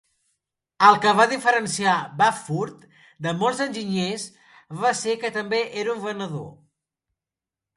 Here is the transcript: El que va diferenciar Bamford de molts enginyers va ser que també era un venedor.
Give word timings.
El 0.85 0.95
que 1.01 1.11
va 1.17 1.25
diferenciar 1.33 1.93
Bamford 2.21 2.87
de 3.27 3.35
molts 3.43 3.61
enginyers 3.67 4.25
va 4.85 4.95
ser 5.03 5.17
que 5.25 5.33
també 5.37 5.61
era 5.83 5.95
un 5.97 6.03
venedor. 6.09 6.49